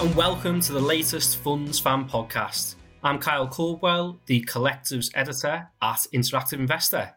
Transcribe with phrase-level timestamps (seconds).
[0.00, 2.76] and welcome to the latest Funds Fan podcast.
[3.04, 7.10] I'm Kyle Caldwell, the collectives editor at Interactive Investor.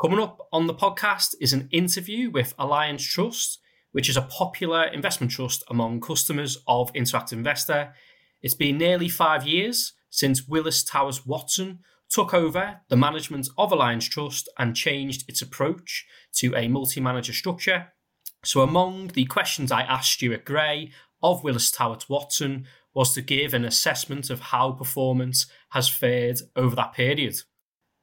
[0.00, 3.58] Coming up on the podcast is an interview with Alliance Trust,
[3.90, 7.94] which is a popular investment trust among customers of Interactive Investor.
[8.42, 14.08] It's been nearly five years since Willis Towers Watson took over the management of Alliance
[14.08, 17.88] Trust and changed its approach to a multi manager structure.
[18.44, 23.54] So, among the questions I asked Stuart Gray of Willis Towers Watson was to give
[23.54, 27.36] an assessment of how performance has fared over that period.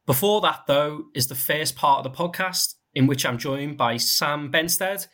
[0.05, 3.97] Before that, though, is the first part of the podcast in which I'm joined by
[3.97, 5.07] Sam Benstead,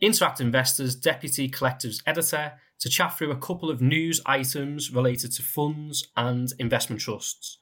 [0.00, 5.42] Interact Investors Deputy Collectives Editor, to chat through a couple of news items related to
[5.42, 7.58] funds and investment trusts.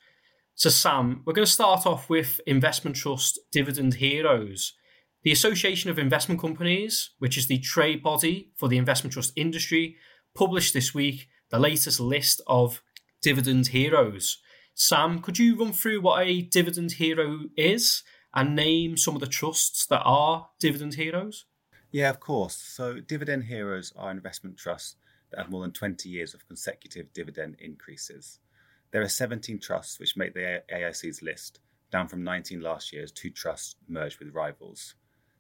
[0.54, 4.72] So, Sam, we're going to start off with investment trust dividend heroes.
[5.24, 9.96] The Association of Investment Companies, which is the trade body for the investment trust industry,
[10.34, 12.82] published this week the latest list of
[13.20, 14.38] dividend heroes.
[14.74, 19.26] Sam, could you run through what a dividend hero is and name some of the
[19.26, 21.46] trusts that are dividend heroes?
[21.90, 22.54] Yeah, of course.
[22.54, 24.94] So, dividend heroes are investment trusts
[25.30, 28.38] that have more than 20 years of consecutive dividend increases.
[28.92, 31.58] There are 17 trusts which make the AIC's list,
[31.90, 34.94] down from 19 last year as two trusts merged with rivals.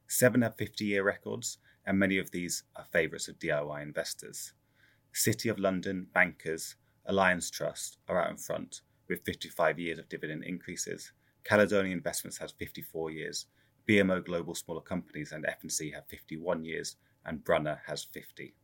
[0.08, 4.52] Seven have 50 year records, and many of these are favourites of DIY investors.
[5.12, 10.44] City of London, Bankers, Alliance Trust are out in front with 55 years of dividend
[10.44, 11.12] increases.
[11.44, 13.46] Caledonia Investments has 54 years.
[13.88, 18.54] BMO Global Smaller Companies and F&C have 51 years, and Brunner has 50.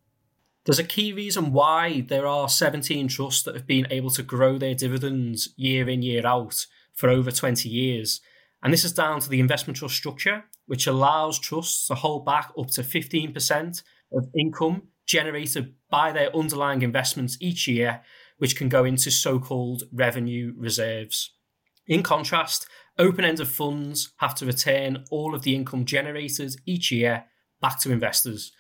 [0.65, 4.59] There's a key reason why there are 17 trusts that have been able to grow
[4.59, 8.21] their dividends year in, year out for over 20 years.
[8.65, 12.51] And this is down to the investment trust structure, which allows trusts to hold back
[12.59, 13.83] up to 15%
[14.15, 18.01] of income generated by their underlying investments each year,
[18.39, 21.31] which can go into so called revenue reserves.
[21.87, 22.67] In contrast,
[22.99, 27.27] open ended funds have to return all of the income generated each year
[27.61, 28.51] back to investors.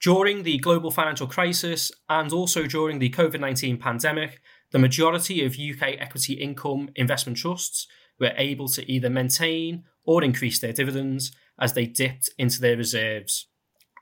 [0.00, 4.40] During the global financial crisis and also during the COVID 19 pandemic,
[4.72, 7.86] the majority of UK equity income investment trusts
[8.20, 13.48] were able to either maintain or increase their dividends as they dipped into their reserves.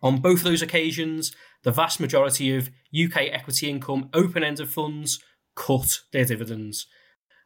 [0.02, 1.34] On both those occasions,
[1.64, 5.22] the vast majority of UK equity income open ended funds
[5.56, 6.86] cut their dividends.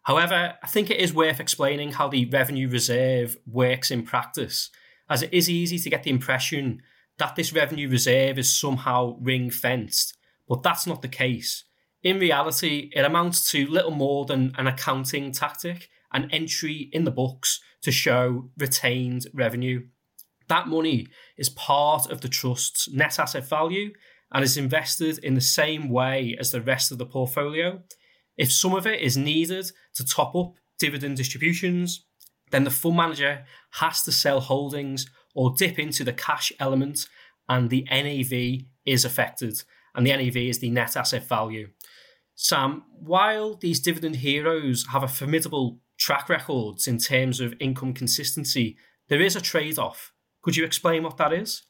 [0.03, 4.71] However, I think it is worth explaining how the revenue reserve works in practice,
[5.09, 6.83] as it is easy to get the impression
[7.19, 10.17] that this revenue reserve is somehow ring fenced,
[10.49, 11.65] but that's not the case.
[12.03, 17.11] In reality, it amounts to little more than an accounting tactic, an entry in the
[17.11, 19.87] books to show retained revenue.
[20.49, 23.93] That money is part of the trust's net asset value
[24.33, 27.83] and is invested in the same way as the rest of the portfolio.
[28.37, 32.05] If some of it is needed to top up dividend distributions,
[32.51, 37.07] then the fund manager has to sell holdings or dip into the cash element,
[37.49, 39.63] and the NAV is affected.
[39.95, 41.71] And the NAV is the net asset value.
[42.35, 48.77] Sam, while these dividend heroes have a formidable track records in terms of income consistency,
[49.07, 50.13] there is a trade off.
[50.43, 51.63] Could you explain what that is?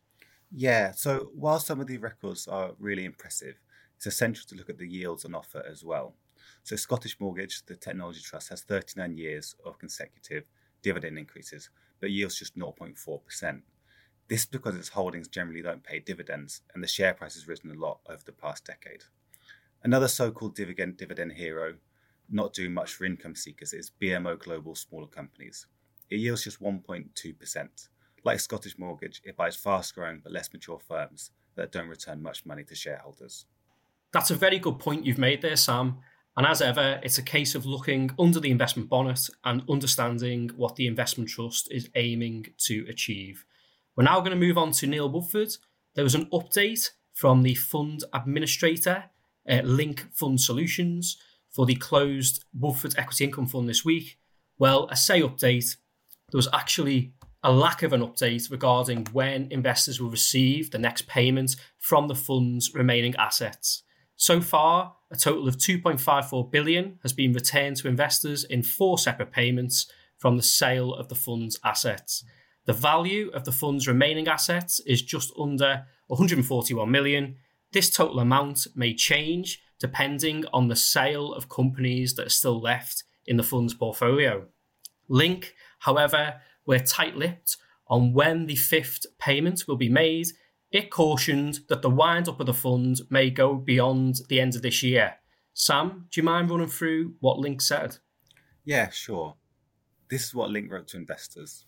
[0.50, 3.56] Yeah, so while some of the records are really impressive,
[3.94, 6.14] it's essential to look at the yields on offer as well.
[6.62, 10.44] So, Scottish Mortgage, the technology trust, has 39 years of consecutive
[10.80, 11.68] dividend increases,
[12.00, 13.60] but yields just 0.4%.
[14.28, 17.70] This is because its holdings generally don't pay dividends, and the share price has risen
[17.70, 19.02] a lot over the past decade.
[19.82, 21.74] Another so called dividend, dividend hero,
[22.32, 25.66] not doing much for income seekers, is BMO Global Smaller Companies.
[26.10, 27.88] It yields just 1.2%.
[28.24, 32.46] Like Scottish Mortgage, it buys fast growing but less mature firms that don't return much
[32.46, 33.46] money to shareholders.
[34.12, 35.98] That's a very good point you've made there, Sam.
[36.36, 40.76] And as ever, it's a case of looking under the investment bonnet and understanding what
[40.76, 43.44] the investment trust is aiming to achieve.
[43.96, 45.56] We're now going to move on to Neil Woodford.
[45.94, 49.04] There was an update from the fund administrator,
[49.48, 51.18] uh, Link Fund Solutions,
[51.52, 54.18] for the closed Woodford Equity Income Fund this week.
[54.58, 55.76] Well, I say update,
[56.30, 57.12] there was actually
[57.44, 62.14] a lack of an update regarding when investors will receive the next payment from the
[62.14, 63.82] fund's remaining assets.
[64.16, 69.32] So far, a total of 2.54 billion has been returned to investors in four separate
[69.32, 72.24] payments from the sale of the fund's assets.
[72.64, 77.36] The value of the fund's remaining assets is just under 141 million.
[77.72, 83.02] This total amount may change depending on the sale of companies that are still left
[83.26, 84.46] in the fund's portfolio.
[85.08, 87.56] Link, however, were tight lipped
[87.88, 90.28] on when the fifth payment will be made,
[90.72, 94.62] It cautioned that the wind up of the fund may go beyond the end of
[94.62, 95.16] this year.
[95.52, 97.98] Sam, do you mind running through what Link said?
[98.64, 99.36] Yeah, sure.
[100.08, 101.66] This is what Link wrote to investors.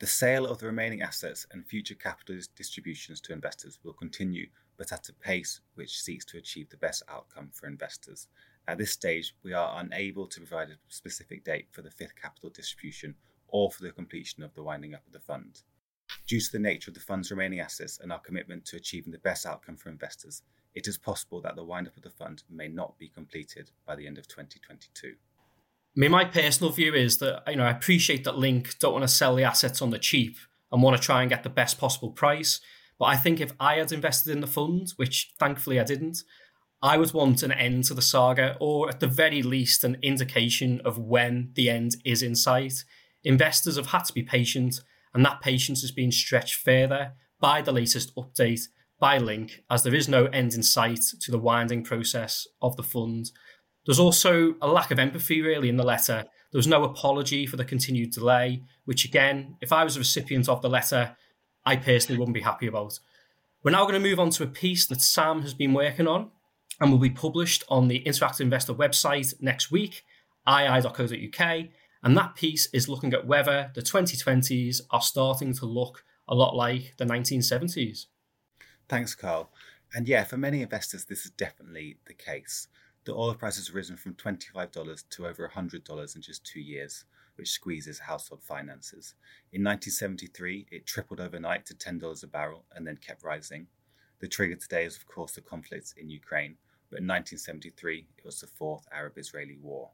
[0.00, 4.92] The sale of the remaining assets and future capital distributions to investors will continue, but
[4.92, 8.28] at a pace which seeks to achieve the best outcome for investors.
[8.66, 12.50] At this stage, we are unable to provide a specific date for the fifth capital
[12.50, 13.14] distribution
[13.48, 15.62] or for the completion of the winding up of the fund.
[16.26, 19.18] Due to the nature of the fund's remaining assets and our commitment to achieving the
[19.18, 20.42] best outcome for investors,
[20.74, 23.94] it is possible that the wind up of the fund may not be completed by
[23.94, 25.14] the end of 2022.
[25.96, 29.04] I mean, my personal view is that you know I appreciate that Link don't want
[29.04, 30.36] to sell the assets on the cheap
[30.72, 32.60] and want to try and get the best possible price.
[32.98, 36.18] But I think if I had invested in the fund, which thankfully I didn't,
[36.82, 40.80] I would want an end to the saga, or at the very least, an indication
[40.84, 42.84] of when the end is in sight.
[43.24, 44.80] Investors have had to be patient,
[45.14, 48.60] and that patience has been stretched further by the latest update
[49.00, 52.82] by Link, as there is no end in sight to the winding process of the
[52.82, 53.30] fund.
[53.86, 56.24] There's also a lack of empathy, really, in the letter.
[56.52, 60.48] There was no apology for the continued delay, which, again, if I was a recipient
[60.48, 61.16] of the letter,
[61.66, 62.98] I personally wouldn't be happy about.
[63.62, 66.30] We're now going to move on to a piece that Sam has been working on
[66.80, 70.04] and will be published on the Interactive Investor website next week,
[70.48, 71.64] ii.co.uk.
[72.02, 76.54] And that piece is looking at whether the 2020s are starting to look a lot
[76.54, 78.06] like the 1970s.
[78.88, 79.50] Thanks, Kyle.
[79.94, 82.68] And yeah, for many investors, this is definitely the case.
[83.04, 87.04] The oil price has risen from $25 to over $100 in just two years,
[87.36, 89.14] which squeezes household finances.
[89.52, 93.66] In 1973, it tripled overnight to $10 a barrel and then kept rising.
[94.20, 96.56] The trigger today is, of course, the conflict in Ukraine,
[96.90, 99.90] but in 1973, it was the fourth Arab Israeli war.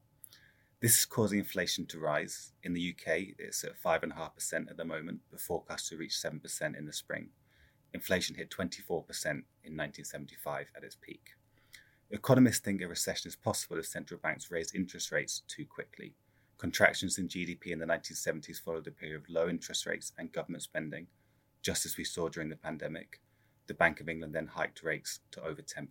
[0.80, 2.52] This is causing inflation to rise.
[2.62, 6.86] In the UK, it's at 5.5% at the moment, but forecast to reach 7% in
[6.86, 7.28] the spring.
[7.92, 8.84] Inflation hit 24%
[9.26, 11.30] in 1975 at its peak.
[12.10, 16.14] Economists think a recession is possible if central banks raise interest rates too quickly.
[16.60, 20.62] Contractions in GDP in the 1970s followed a period of low interest rates and government
[20.62, 21.06] spending,
[21.62, 23.18] just as we saw during the pandemic.
[23.66, 25.88] The Bank of England then hiked rates to over 10%.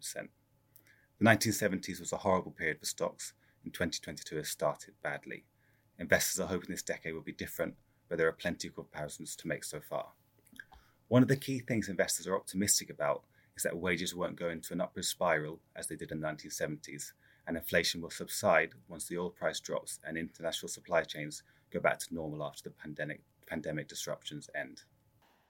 [1.18, 3.34] The 1970s was a horrible period for stocks,
[3.64, 5.46] and 2022 has started badly.
[5.98, 7.74] Investors are hoping this decade will be different,
[8.08, 10.10] but there are plenty of comparisons to make so far.
[11.08, 13.24] One of the key things investors are optimistic about
[13.58, 17.14] is that wages won't go into an upward spiral as they did in the 1970s,
[17.50, 21.42] and inflation will subside once the oil price drops and international supply chains
[21.74, 24.84] go back to normal after the pandemic, pandemic disruptions end.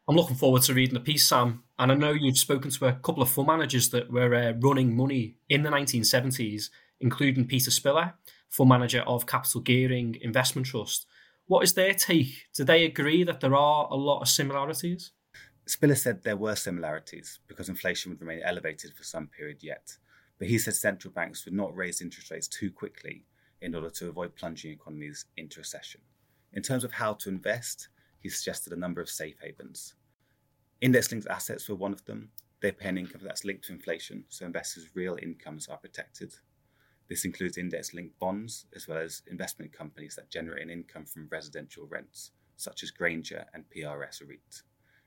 [0.07, 1.63] I'm looking forward to reading the piece, Sam.
[1.77, 4.95] And I know you've spoken to a couple of fund managers that were uh, running
[4.95, 6.69] money in the 1970s,
[7.01, 8.13] including Peter Spiller,
[8.49, 11.05] fund manager of Capital Gearing Investment Trust.
[11.47, 12.45] What is their take?
[12.55, 15.11] Do they agree that there are a lot of similarities?
[15.67, 19.97] Spiller said there were similarities because inflation would remain elevated for some period yet.
[20.39, 23.25] But he said central banks would not raise interest rates too quickly
[23.61, 26.01] in order to avoid plunging economies into recession.
[26.53, 27.89] In terms of how to invest,
[28.21, 29.95] he suggested a number of safe havens.
[30.81, 32.31] Index linked assets were one of them.
[32.61, 36.33] They pay an income that's linked to inflation, so investors' real incomes are protected.
[37.09, 41.27] This includes index linked bonds, as well as investment companies that generate an income from
[41.29, 44.61] residential rents, such as Grainger and PRS REIT.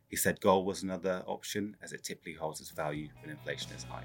[0.08, 3.84] He said gold was another option, as it typically holds its value when inflation is
[3.84, 4.04] high.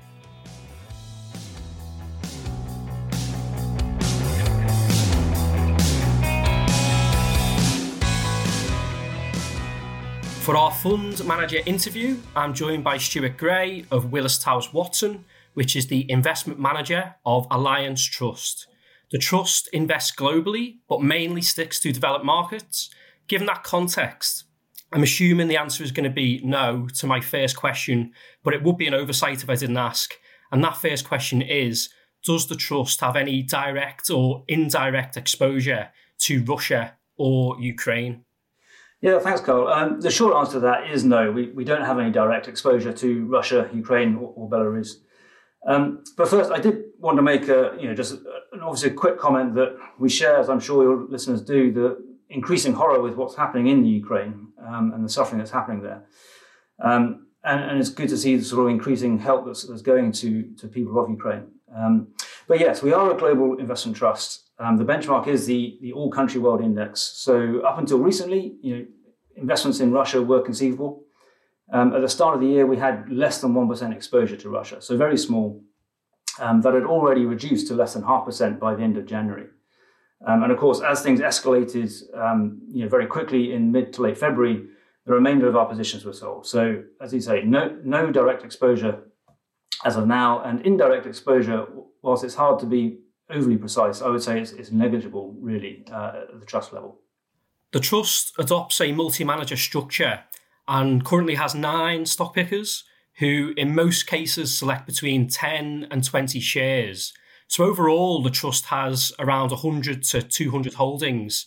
[10.48, 15.26] For our fund manager interview, I'm joined by Stuart Gray of Willis Towers Watson,
[15.56, 18.66] which is the investment manager of Alliance Trust.
[19.12, 22.90] The trust invests globally, but mainly sticks to developed markets.
[23.28, 24.46] Given that context,
[24.94, 28.64] I'm assuming the answer is going to be no to my first question, but it
[28.64, 30.14] would be an oversight if I didn't ask.
[30.50, 31.90] And that first question is
[32.24, 35.90] Does the trust have any direct or indirect exposure
[36.20, 38.24] to Russia or Ukraine?
[39.02, 39.68] Yeah, thanks, Kyle.
[39.68, 41.32] Um, the short answer to that is no.
[41.32, 44.90] We, we don't have any direct exposure to Russia, Ukraine, or, or Belarus.
[45.68, 48.94] Um, but first, I did want to make a, you know, just an obviously a
[48.94, 53.16] quick comment that we share, as I'm sure your listeners do, the increasing horror with
[53.16, 56.06] what's happening in the Ukraine um, and the suffering that's happening there.
[56.84, 60.12] Um, and, and, it's good to see the sort of increasing help that's, that's going
[60.14, 61.48] to, to people of Ukraine.
[61.76, 62.10] Um,
[62.48, 64.47] but yes, we are a global investment trust.
[64.60, 67.02] Um, the benchmark is the, the All Country World Index.
[67.02, 68.86] So up until recently, you know,
[69.36, 71.04] investments in Russia were conceivable.
[71.72, 74.82] Um, at the start of the year, we had less than 1% exposure to Russia,
[74.82, 75.64] so very small.
[76.40, 79.48] Um, that had already reduced to less than half percent by the end of January.
[80.26, 84.04] Um, and of course, as things escalated, um, you know, very quickly in mid to
[84.04, 84.68] late February,
[85.08, 86.46] the remainder of our positions were sold.
[86.46, 89.00] So, as you say, no, no direct exposure
[89.84, 91.66] as of now, and indirect exposure,
[92.04, 93.00] whilst it's hard to be
[93.30, 97.02] overly precise, I would say it's, it's negligible, really, uh, at the trust level.
[97.72, 100.24] The trust adopts a multi manager structure
[100.68, 102.84] and currently has nine stock pickers
[103.20, 107.14] who, in most cases, select between 10 and 20 shares.
[107.48, 111.46] So, overall, the trust has around 100 to 200 holdings.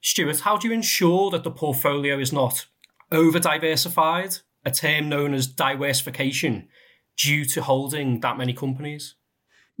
[0.00, 2.66] Stuart, how do you ensure that the portfolio is not
[3.10, 6.68] over diversified, a term known as diworsification,
[7.16, 9.16] due to holding that many companies?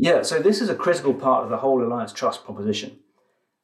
[0.02, 3.00] Yeah, so this is a critical part of the whole Alliance Trust proposition.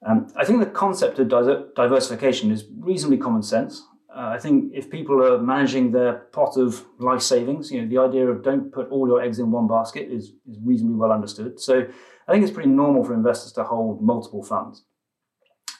[0.07, 1.29] Um, I think the concept of
[1.75, 3.83] diversification is reasonably common sense.
[4.15, 7.97] Uh, I think if people are managing their pot of life savings, you know, the
[7.97, 11.59] idea of don't put all your eggs in one basket is, is reasonably well understood.
[11.59, 11.87] So
[12.29, 14.85] I think it's pretty normal for investors to hold multiple funds.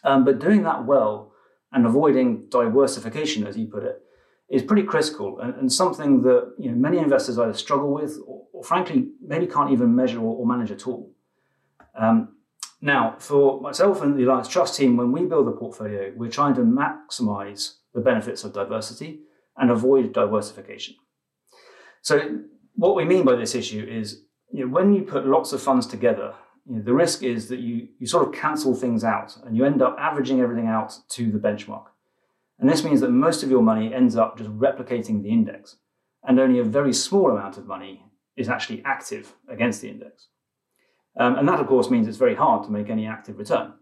[0.05, 1.35] Um, but doing that well
[1.71, 4.01] and avoiding diworsification, as you put it,
[4.49, 8.47] is pretty critical and, and something that you know, many investors either struggle with or,
[8.53, 11.13] or frankly maybe can't even measure or, or manage at all.
[11.99, 12.37] Um,
[12.81, 16.55] now, for myself and the Alliance Trust team, when we build a portfolio, we're trying
[16.55, 19.21] to maximize the benefits of diversity
[19.57, 20.95] and avoid diworsification.
[22.03, 22.41] So,
[22.75, 25.87] what we mean by this issue is you know, when you put lots of funds
[25.87, 26.35] together,
[26.67, 29.65] you know, the risk is that you, you sort of cancel things out and you
[29.65, 31.87] end up averaging everything out to the benchmark.
[32.59, 35.77] And this means that most of your money ends up just replicating the index,
[36.25, 38.03] and only a very small amount of money
[38.37, 40.29] is actually active against the index.
[41.19, 43.75] Um, and that, of course, means it's very hard to make any active return.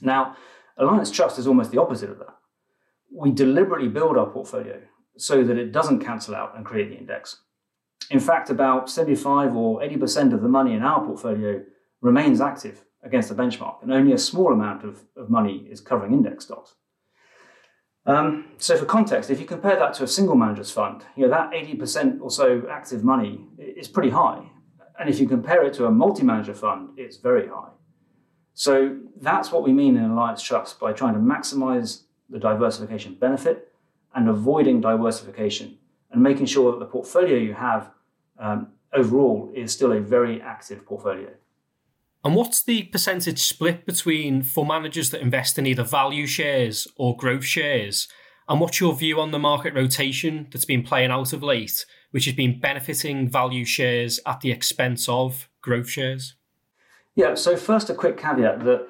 [0.00, 0.36] Now,
[0.76, 2.34] Alliance Trust is almost the opposite of that.
[3.12, 4.80] We deliberately build our portfolio
[5.16, 7.40] so that it doesn't cancel out and create the index.
[8.10, 11.64] In fact, about 75 or 80% of the money in our portfolio
[12.00, 16.12] remains active against the benchmark, and only a small amount of, of money is covering
[16.12, 16.74] index stocks.
[18.06, 21.30] Um, so, for context, if you compare that to a single manager's fund, you know
[21.30, 24.48] that 80% or so active money is pretty high,
[24.98, 27.70] and if you compare it to a multi-manager fund, it's very high.
[28.54, 33.72] So that's what we mean in Alliance Trust by trying to maximize the diversification benefit
[34.14, 35.74] and avoiding diworsification
[36.10, 37.90] and making sure that the portfolio you have
[38.38, 41.28] um, overall is still a very active portfolio.
[42.26, 47.16] And what's the percentage split between fund managers that invest in either value shares or
[47.16, 48.08] growth shares?
[48.48, 52.24] And what's your view on the market rotation that's been playing out of late, which
[52.24, 56.34] has been benefiting value shares at the expense of growth shares?
[57.14, 58.88] Yeah, so first, a quick caveat that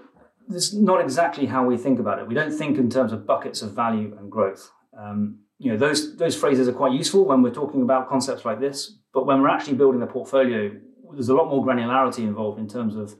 [0.48, 2.26] this is not exactly how we think about it.
[2.26, 4.70] We don't think in terms of buckets of value and growth.
[4.98, 8.60] Um, you know, those those phrases are quite useful when we're talking about concepts like
[8.60, 8.96] this.
[9.12, 10.74] But when we're actually building a portfolio,
[11.12, 13.14] there's a lot more granularity involved in terms of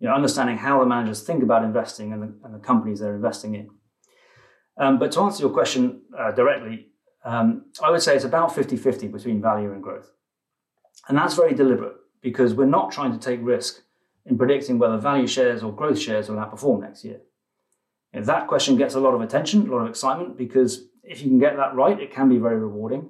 [0.00, 3.14] you know, understanding how the managers think about investing and the, and the companies they're
[3.14, 3.70] investing in.
[4.78, 6.88] Um, but to answer your question uh, directly,
[7.24, 10.10] um, I would say it's about 50 50 between value and growth.
[11.08, 13.82] And that's very deliberate because we're not trying to take risk
[14.26, 17.20] in predicting whether value shares or growth shares will outperform next year.
[18.12, 21.28] If that question gets a lot of attention, a lot of excitement, because if you
[21.28, 23.08] can get that right, it can be very rewarding.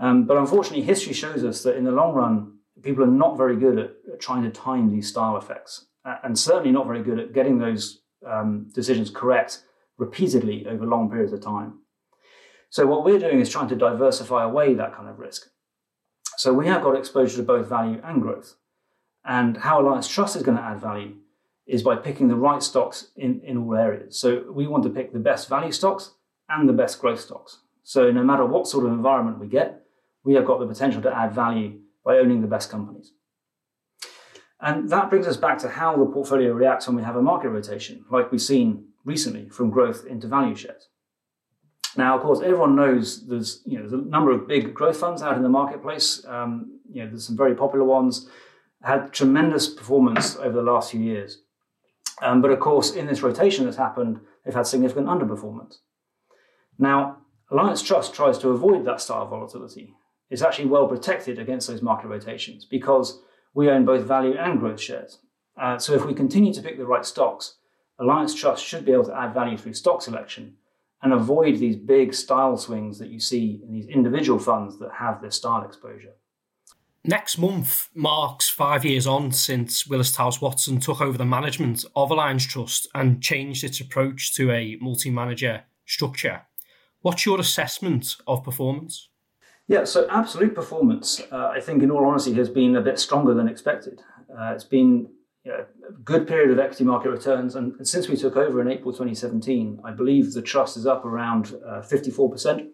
[0.00, 3.56] Um, but unfortunately, history shows us that in the long run, people are not very
[3.56, 5.86] good at, at trying to time these style effects,
[6.22, 9.62] and certainly not very good at getting those um, decisions correct
[9.96, 11.80] repeatedly over long periods of time.
[12.70, 15.48] So, what we're doing is trying to diversify away that kind of risk.
[16.36, 18.54] So, we have got exposure to both value and growth.
[19.24, 21.14] And how Alliance Trust is going to add value
[21.68, 24.18] is by picking the right stocks in, in all areas.
[24.18, 26.12] So we want to pick the best value stocks
[26.48, 27.58] and the best growth stocks.
[27.82, 29.82] So no matter what sort of environment we get,
[30.24, 33.12] we have got the potential to add value by owning the best companies.
[34.60, 37.50] And that brings us back to how the portfolio reacts when we have a market
[37.50, 40.88] rotation, like we've seen recently from growth into value shares.
[41.96, 45.22] Now, of course, everyone knows there's you know there's a number of big growth funds
[45.22, 46.24] out in the marketplace.
[46.26, 48.28] Um, you know, there's some very popular ones
[48.82, 51.42] had tremendous performance over the last few years.
[52.22, 55.76] Um, but of course, in this rotation that's happened, they've had significant underperformance.
[56.78, 57.18] Now,
[57.50, 59.94] Alliance Trust tries to avoid that style of volatility.
[60.30, 63.20] It's actually well protected against those market rotations because
[63.54, 65.18] we own both value and growth shares.
[65.60, 67.56] Uh, so if we continue to pick the right stocks,
[67.98, 70.54] Alliance Trust should be able to add value through stock selection
[71.02, 75.20] and avoid these big style swings that you see in these individual funds that have
[75.20, 76.14] this style exposure.
[77.04, 82.10] Next month marks five years on since Willis Towers Watson took over the management of
[82.10, 86.42] Alliance Trust and changed its approach to a multi manager structure.
[87.00, 89.08] What's your assessment of performance?
[89.68, 93.34] Yeah, so absolute performance, uh, I think, in all honesty, has been a bit stronger
[93.34, 94.00] than expected.
[94.30, 95.08] Uh, it's been
[95.44, 97.54] you know, a good period of equity market returns.
[97.54, 101.54] And, since we took over in April 2017, I believe the trust is up around
[101.66, 102.68] uh, 54%,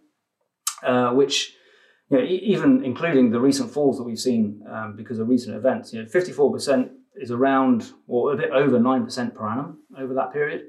[0.85, 1.57] uh, which,
[2.11, 5.57] you know, e- even including the recent falls that we've seen um, because of recent
[5.57, 10.33] events, you know, 54% is around or a bit over 9% per annum over that
[10.33, 10.63] period.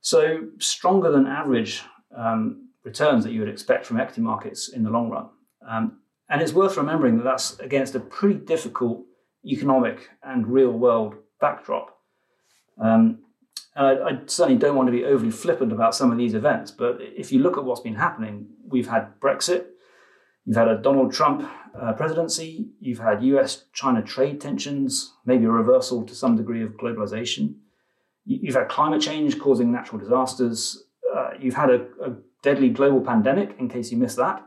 [0.00, 1.82] So stronger than average
[2.16, 5.28] um, returns that you would expect from equity markets in the long run.
[5.68, 9.04] Um, and it's worth remembering that that's against a pretty difficult
[9.44, 11.98] economic and real world backdrop.
[12.80, 13.20] Um,
[13.76, 16.98] I, I, certainly don't want to be overly flippant about some of these events, but
[17.00, 19.66] if you look at what's been happening, we've had Brexit,
[20.44, 25.50] you've had a Donald Trump uh, presidency, you've had US China trade tensions, maybe a
[25.50, 27.54] reversal to some degree of globalization.
[28.24, 30.84] You've had climate change causing natural disasters.
[31.14, 34.40] Uh, you've had a, a, deadly global pandemic, in case you missed that.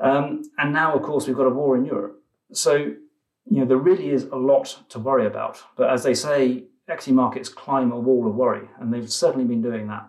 [0.00, 2.22] Um, and now, of course, we've got a war in Europe.
[2.52, 2.96] So, you
[3.60, 5.62] know, there really is a lot to worry about.
[5.76, 9.62] But as they say, equity markets climb a wall of worry, and they've certainly been
[9.62, 10.08] doing that.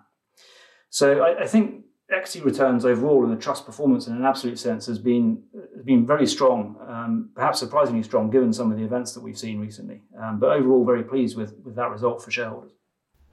[0.89, 4.85] So I, I think equity returns overall and the trust performance in an absolute sense
[4.85, 5.43] has been
[5.85, 9.59] been very strong, um, perhaps surprisingly strong given some of the events that we've seen
[9.59, 10.01] recently.
[10.21, 12.71] Um, but overall, very pleased with, with that result for shareholders.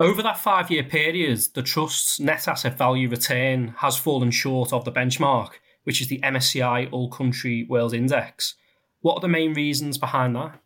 [0.00, 4.84] Over that five year period, the trust's net asset value return has fallen short of
[4.84, 5.50] the benchmark,
[5.84, 8.54] which is the MSCI All Country World Index.
[9.00, 10.60] What are the main reasons behind that?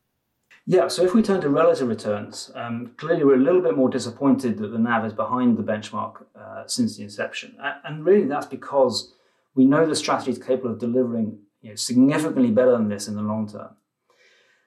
[0.65, 3.89] Yeah, so if we turn to relative returns, um, clearly we're a little bit more
[3.89, 7.57] disappointed that the NAV is behind the benchmark uh, since the inception.
[7.85, 9.13] And really that's because
[9.55, 13.17] we know the strategy is capable of delivering you know, significantly better than this in
[13.17, 13.71] the long term.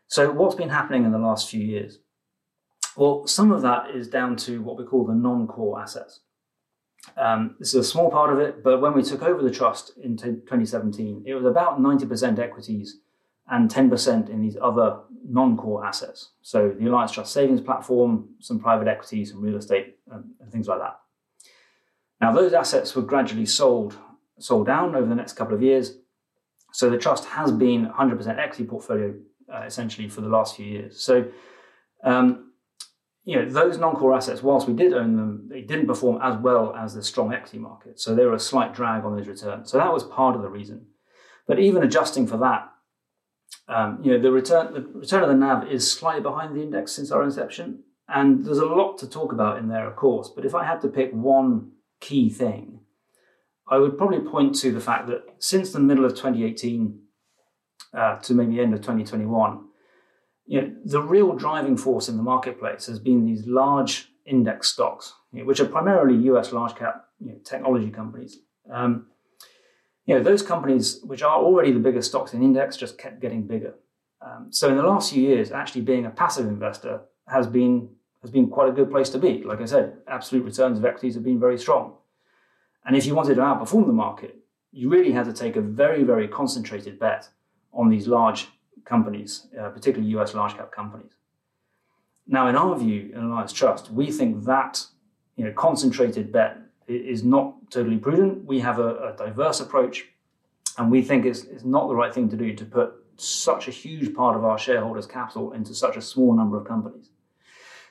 [0.07, 1.99] So what's been happening in the last few years?
[2.97, 6.21] Well, some of that is down to what we call the non-core assets.
[7.17, 9.91] Um, this is a small part of it, but when we took over the trust
[10.01, 12.99] in t- 2017, it was about 90% equities
[13.47, 16.31] and 10% in these other non-core assets.
[16.41, 20.67] So the Alliance Trust Savings Platform, some private equity, some real estate, and, and things
[20.67, 20.99] like that.
[22.21, 23.97] Now those assets were gradually sold
[24.37, 25.97] sold down over the next couple of years.
[26.73, 29.13] So the trust has been 100% equity portfolio
[29.53, 31.01] uh, essentially for the last few years.
[31.01, 31.25] So
[32.03, 32.44] um,
[33.25, 36.75] you know those non-core assets, whilst we did own them, they didn't perform as well
[36.75, 37.99] as the strong equity market.
[37.99, 39.71] So they were a slight drag on those returns.
[39.71, 40.85] So that was part of the reason.
[41.47, 42.71] But even adjusting for that,
[43.67, 46.91] um, you know, the return the return of the NAV is slightly behind the index
[46.91, 50.29] since our inception, and there's a lot to talk about in there, of course.
[50.33, 52.81] But if I had to pick one key thing,
[53.67, 56.99] I would probably point to the fact that since the middle of 2018
[57.95, 59.65] uh, to maybe the end of 2021,
[60.45, 65.13] you know, the real driving force in the marketplace has been these large index stocks,
[65.31, 68.39] you know, which are primarily US large cap you know, technology companies.
[68.71, 69.07] Um,
[70.05, 73.47] you know, those companies, which are already the biggest stocks in index, just kept getting
[73.47, 73.75] bigger.
[74.21, 77.89] Um, so in the last few years, actually being a passive investor has been
[78.21, 79.43] has been quite a good place to be.
[79.43, 81.93] Like I said, absolute returns of equities have been very strong.
[82.83, 84.35] And if you wanted to outperform the market,
[84.71, 87.29] you really had to take a very, very concentrated bet
[87.71, 88.47] on these large
[88.83, 91.13] companies, uh, particularly US large cap companies.
[92.27, 94.85] Now, in our view, in Alliance Trust, we think that
[95.35, 96.57] you know, concentrated bet
[96.87, 98.45] is not totally prudent.
[98.45, 100.05] We have a, a diverse approach,
[100.77, 103.71] and we think it's, it's not the right thing to do to put such a
[103.71, 107.09] huge part of our shareholders' capital into such a small number of companies.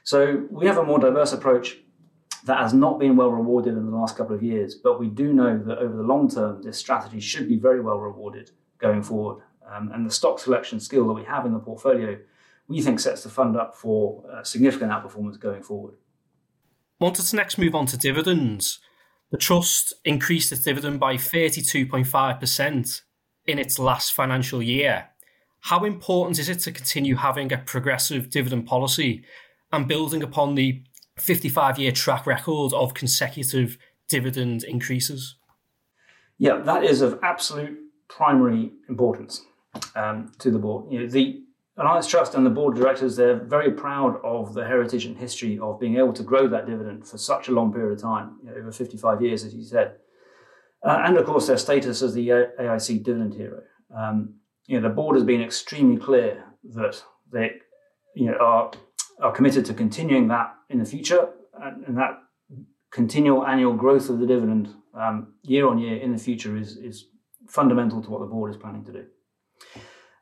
[0.02, 1.78] So we have a more diverse approach
[2.44, 5.32] that has not been well rewarded in the last couple of years, but we do
[5.32, 9.42] know that over the long term, this strategy should be very well rewarded going forward.
[9.70, 12.18] Um, and the stock selection skill that we have in the portfolio,
[12.68, 15.94] we think sets the fund up for uh, significant outperformance going forward.
[17.00, 18.78] Wanted to next move on to dividends.
[19.30, 23.00] The trust increased its dividend by 32.5%
[23.46, 25.08] in its last financial year.
[25.60, 29.24] How important is it to continue having a progressive dividend policy
[29.72, 30.82] and building upon the
[31.18, 35.36] 55 year track record of consecutive dividend increases?
[36.38, 39.42] Yeah, that is of absolute primary importance
[39.94, 40.90] um, to the board.
[40.90, 41.42] You know, the
[41.76, 45.58] Alliance Trust and the board of directors, they're very proud of the heritage and history
[45.58, 48.50] of being able to grow that dividend for such a long period of time, you
[48.50, 49.96] know, over 55 years, as you said.
[50.84, 53.62] Uh, and of course, their status as the AIC dividend hero.
[53.96, 54.34] Um,
[54.66, 57.52] you know, the board has been extremely clear that they
[58.14, 58.70] you know, are,
[59.20, 61.28] are committed to continuing that in the future,
[61.60, 62.18] and, and that
[62.90, 67.06] continual annual growth of the dividend um, year on year in the future is, is
[67.48, 69.04] fundamental to what the board is planning to do.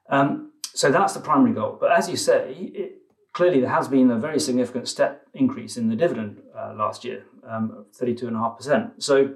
[0.08, 1.76] Um, so that's the primary goal.
[1.80, 2.92] But as you say, it,
[3.32, 7.24] clearly there has been a very significant step increase in the dividend uh, last year,
[7.48, 9.02] um, 32.5%.
[9.02, 9.34] So,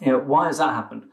[0.00, 1.04] you know, why has that happened?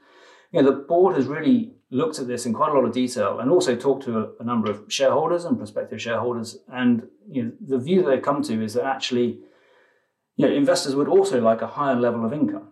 [0.56, 3.40] you know, the board has really looked at this in quite a lot of detail
[3.40, 6.60] and also talked to a, a number of shareholders and prospective shareholders.
[6.72, 9.40] And you know, the view they've come to is that actually,
[10.38, 12.70] you know, investors would also like a higher level of income.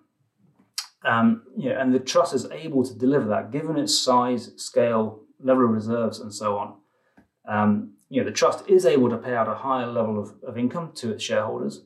[1.03, 5.22] Um, you know, and the trust is able to deliver that given its size, scale,
[5.43, 6.75] level of reserves, and so on.
[7.47, 10.57] Um, you know, the trust is able to pay out a higher level of, of
[10.57, 11.81] income to its shareholders,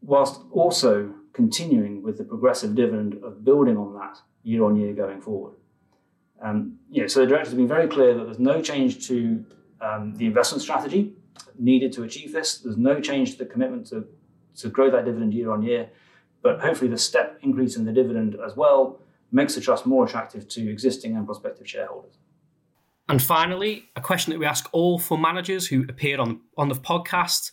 [0.00, 5.20] whilst also continuing with the progressive dividend of building on that year on year going
[5.20, 5.54] forward.
[6.42, 9.44] Um, yeah, so the directors have been very clear that there's no change to
[9.80, 11.14] um, the investment strategy
[11.58, 12.58] needed to achieve this.
[12.58, 14.06] There's no change to the commitment to,
[14.56, 15.90] to grow that dividend year on year,
[16.42, 19.00] but hopefully the step increase in the dividend as well
[19.32, 22.18] makes the trust more attractive to existing and prospective shareholders.
[23.10, 26.76] And finally, a question that we ask all fund managers who appeared on, on the
[26.76, 27.50] podcast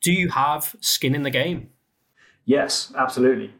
[0.00, 1.70] Do you have skin in the game?
[2.44, 3.52] Yes, absolutely.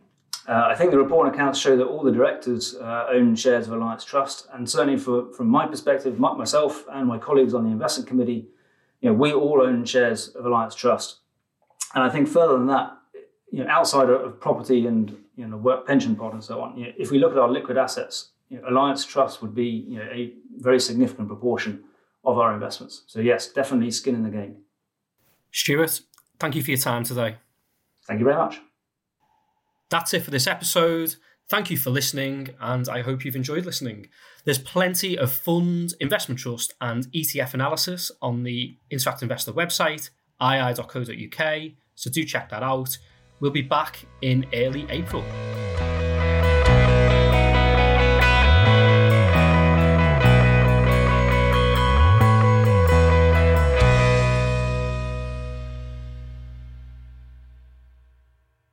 [0.48, 3.66] Uh, I think the report and accounts show that all the directors uh, own shares
[3.66, 7.70] of Alliance Trust, and certainly for, from my perspective, myself and my colleagues on the
[7.70, 8.46] investment committee,
[9.00, 11.18] you know, we all own shares of Alliance Trust.
[11.96, 12.96] And I think further than that,
[13.50, 16.86] you know, outside of property and you know, work pension pot and so on, you
[16.86, 19.98] know, if we look at our liquid assets, you know, Alliance Trust would be you
[19.98, 21.84] know, a very significant proportion
[22.24, 23.04] of our investments.
[23.06, 24.56] So yes, definitely skin in the game.
[25.52, 26.00] Stuart,
[26.38, 27.36] thank you for your time today.
[28.06, 28.60] Thank you very much.
[29.88, 31.16] That's it for this episode.
[31.48, 34.06] Thank you for listening, and I hope you've enjoyed listening.
[34.44, 40.10] There's plenty of fund, investment trust, and ETF analysis on the Interact Investor website,
[40.40, 41.62] ii.co.uk,
[41.96, 42.96] so do check that out.
[43.40, 45.24] We'll be back in early April.